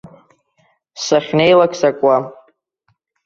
[1.03, 2.23] Сахьнеилак сакуам.